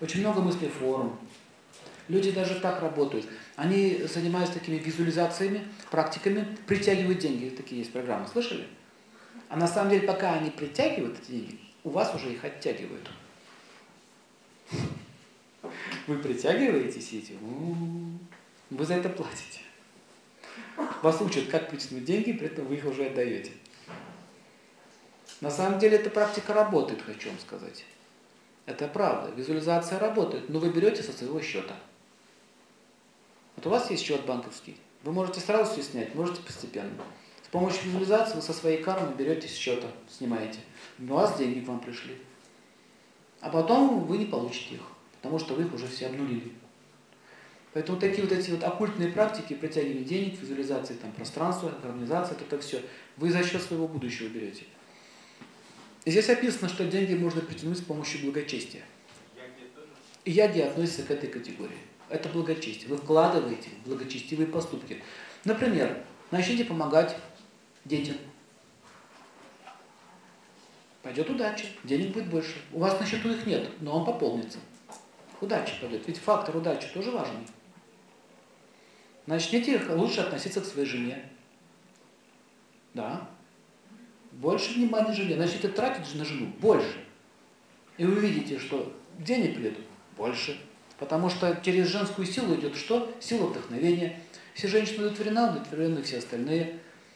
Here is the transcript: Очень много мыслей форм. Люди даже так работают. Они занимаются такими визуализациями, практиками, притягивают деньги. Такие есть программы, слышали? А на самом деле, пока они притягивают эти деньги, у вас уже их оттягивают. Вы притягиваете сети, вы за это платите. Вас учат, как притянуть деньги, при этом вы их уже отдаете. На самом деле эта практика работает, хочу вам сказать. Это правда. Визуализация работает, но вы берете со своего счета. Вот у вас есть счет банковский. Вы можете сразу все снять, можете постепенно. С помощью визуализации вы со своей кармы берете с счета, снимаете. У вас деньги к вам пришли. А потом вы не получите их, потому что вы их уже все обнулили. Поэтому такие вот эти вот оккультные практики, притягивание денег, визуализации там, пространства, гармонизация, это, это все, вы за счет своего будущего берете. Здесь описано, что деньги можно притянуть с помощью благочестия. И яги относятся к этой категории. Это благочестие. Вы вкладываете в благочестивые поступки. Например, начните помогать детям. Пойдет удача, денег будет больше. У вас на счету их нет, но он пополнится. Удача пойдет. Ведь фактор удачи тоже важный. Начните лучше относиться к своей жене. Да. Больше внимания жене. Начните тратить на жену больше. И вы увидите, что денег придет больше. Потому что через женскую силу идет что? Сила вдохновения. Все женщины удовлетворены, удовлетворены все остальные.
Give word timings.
Очень 0.00 0.20
много 0.20 0.40
мыслей 0.40 0.68
форм. 0.68 1.18
Люди 2.08 2.30
даже 2.30 2.60
так 2.60 2.80
работают. 2.82 3.26
Они 3.56 4.02
занимаются 4.04 4.54
такими 4.54 4.76
визуализациями, 4.76 5.66
практиками, 5.90 6.46
притягивают 6.66 7.18
деньги. 7.18 7.48
Такие 7.48 7.80
есть 7.80 7.92
программы, 7.92 8.28
слышали? 8.28 8.66
А 9.48 9.56
на 9.56 9.66
самом 9.66 9.90
деле, 9.90 10.06
пока 10.06 10.34
они 10.34 10.50
притягивают 10.50 11.18
эти 11.20 11.30
деньги, 11.32 11.60
у 11.84 11.90
вас 11.90 12.14
уже 12.14 12.32
их 12.32 12.44
оттягивают. 12.44 13.10
Вы 16.06 16.18
притягиваете 16.18 17.00
сети, 17.00 17.36
вы 18.70 18.84
за 18.84 18.94
это 18.94 19.08
платите. 19.08 19.60
Вас 21.02 21.20
учат, 21.20 21.48
как 21.48 21.70
притянуть 21.70 22.04
деньги, 22.04 22.32
при 22.32 22.46
этом 22.46 22.66
вы 22.66 22.76
их 22.76 22.84
уже 22.84 23.06
отдаете. 23.06 23.52
На 25.40 25.50
самом 25.50 25.78
деле 25.78 25.96
эта 25.96 26.10
практика 26.10 26.54
работает, 26.54 27.02
хочу 27.02 27.28
вам 27.28 27.38
сказать. 27.38 27.84
Это 28.66 28.88
правда. 28.88 29.32
Визуализация 29.34 29.98
работает, 29.98 30.48
но 30.48 30.58
вы 30.58 30.70
берете 30.70 31.02
со 31.02 31.12
своего 31.12 31.40
счета. 31.40 31.74
Вот 33.54 33.66
у 33.66 33.70
вас 33.70 33.90
есть 33.90 34.04
счет 34.04 34.26
банковский. 34.26 34.76
Вы 35.04 35.12
можете 35.12 35.40
сразу 35.40 35.72
все 35.72 35.82
снять, 35.82 36.14
можете 36.14 36.42
постепенно. 36.42 36.90
С 37.44 37.48
помощью 37.48 37.84
визуализации 37.86 38.34
вы 38.34 38.42
со 38.42 38.52
своей 38.52 38.82
кармы 38.82 39.14
берете 39.14 39.46
с 39.46 39.54
счета, 39.54 39.86
снимаете. 40.10 40.58
У 40.98 41.06
вас 41.06 41.38
деньги 41.38 41.60
к 41.60 41.68
вам 41.68 41.78
пришли. 41.78 42.16
А 43.40 43.48
потом 43.48 44.04
вы 44.04 44.18
не 44.18 44.26
получите 44.26 44.74
их, 44.74 44.82
потому 45.22 45.38
что 45.38 45.54
вы 45.54 45.62
их 45.62 45.72
уже 45.72 45.86
все 45.86 46.06
обнулили. 46.06 46.52
Поэтому 47.72 48.00
такие 48.00 48.22
вот 48.22 48.32
эти 48.32 48.50
вот 48.50 48.64
оккультные 48.64 49.12
практики, 49.12 49.54
притягивание 49.54 50.02
денег, 50.02 50.40
визуализации 50.40 50.94
там, 50.94 51.12
пространства, 51.12 51.72
гармонизация, 51.82 52.34
это, 52.34 52.44
это 52.46 52.58
все, 52.58 52.82
вы 53.16 53.30
за 53.30 53.44
счет 53.44 53.62
своего 53.62 53.86
будущего 53.86 54.28
берете. 54.28 54.64
Здесь 56.06 56.28
описано, 56.30 56.68
что 56.68 56.84
деньги 56.84 57.14
можно 57.14 57.40
притянуть 57.40 57.78
с 57.78 57.82
помощью 57.82 58.22
благочестия. 58.22 58.82
И 60.24 60.30
яги 60.30 60.60
относятся 60.60 61.02
к 61.02 61.10
этой 61.10 61.28
категории. 61.28 61.78
Это 62.08 62.28
благочестие. 62.28 62.88
Вы 62.88 62.96
вкладываете 62.96 63.70
в 63.70 63.88
благочестивые 63.88 64.46
поступки. 64.46 65.02
Например, 65.44 66.04
начните 66.30 66.64
помогать 66.64 67.16
детям. 67.84 68.16
Пойдет 71.02 71.28
удача, 71.28 71.66
денег 71.82 72.12
будет 72.12 72.30
больше. 72.30 72.54
У 72.72 72.78
вас 72.78 72.98
на 72.98 73.06
счету 73.06 73.30
их 73.30 73.44
нет, 73.44 73.68
но 73.80 73.98
он 73.98 74.04
пополнится. 74.04 74.58
Удача 75.40 75.74
пойдет. 75.80 76.06
Ведь 76.06 76.18
фактор 76.18 76.56
удачи 76.56 76.88
тоже 76.94 77.10
важный. 77.10 77.46
Начните 79.26 79.80
лучше 79.88 80.20
относиться 80.20 80.60
к 80.60 80.64
своей 80.64 80.86
жене. 80.86 81.28
Да. 82.94 83.28
Больше 84.36 84.74
внимания 84.74 85.14
жене. 85.14 85.36
Начните 85.36 85.68
тратить 85.68 86.14
на 86.14 86.24
жену 86.24 86.52
больше. 86.60 87.02
И 87.96 88.04
вы 88.04 88.16
увидите, 88.16 88.58
что 88.58 88.92
денег 89.18 89.54
придет 89.54 89.78
больше. 90.16 90.58
Потому 90.98 91.30
что 91.30 91.58
через 91.62 91.86
женскую 91.88 92.26
силу 92.26 92.54
идет 92.54 92.76
что? 92.76 93.10
Сила 93.18 93.46
вдохновения. 93.46 94.20
Все 94.52 94.68
женщины 94.68 95.06
удовлетворены, 95.06 95.50
удовлетворены 95.50 96.02
все 96.02 96.18
остальные. 96.18 96.78